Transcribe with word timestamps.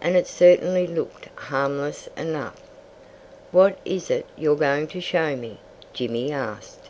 And 0.00 0.16
it 0.16 0.26
certainly 0.26 0.88
looked 0.88 1.26
harmless 1.38 2.08
enough. 2.16 2.60
"What 3.52 3.78
is 3.84 4.10
it 4.10 4.26
you're 4.36 4.56
going 4.56 4.88
to 4.88 5.00
show 5.00 5.36
me?" 5.36 5.58
Jimmy 5.92 6.32
asked. 6.32 6.88